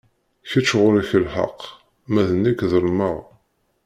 Kečč 0.49 0.69
ɣur-k 0.81 1.11
lḥeqq, 1.25 1.61
ma 2.11 2.21
d 2.27 2.29
nekk 2.43 2.59
ḍelmeɣ. 2.71 3.17